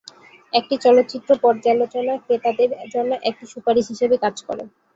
[0.53, 4.63] একটি চলচ্চিত্র পর্যালোচনা ক্রেতাদের জন্য একটি সুপারিশ হিসেবে কাজ করে।